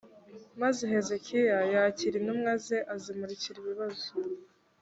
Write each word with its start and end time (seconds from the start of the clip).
maze 0.61 0.83
hezekiya 0.91 1.59
yakira 1.73 2.15
intumwa 2.19 2.51
ze 2.65 2.77
azimurikira 2.93 3.57
ibibazo 3.63 4.07